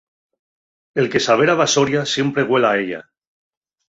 [1.01, 3.03] El que s'avera a basoria, siempre güel a ella.